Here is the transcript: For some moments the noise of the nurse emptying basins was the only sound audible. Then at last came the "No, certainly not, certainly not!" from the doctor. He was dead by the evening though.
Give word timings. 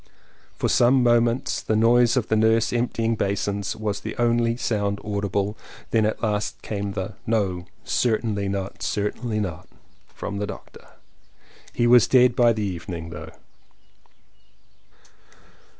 For 0.57 0.67
some 0.67 1.03
moments 1.03 1.61
the 1.61 1.75
noise 1.75 2.17
of 2.17 2.27
the 2.27 2.35
nurse 2.35 2.73
emptying 2.73 3.15
basins 3.15 3.75
was 3.75 3.99
the 3.99 4.17
only 4.17 4.57
sound 4.57 4.99
audible. 5.05 5.55
Then 5.91 6.07
at 6.07 6.23
last 6.23 6.59
came 6.63 6.93
the 6.93 7.13
"No, 7.27 7.65
certainly 7.83 8.49
not, 8.49 8.81
certainly 8.81 9.39
not!" 9.39 9.67
from 10.07 10.39
the 10.39 10.47
doctor. 10.47 10.87
He 11.71 11.85
was 11.85 12.07
dead 12.07 12.35
by 12.35 12.51
the 12.51 12.63
evening 12.65 13.11
though. 13.11 13.29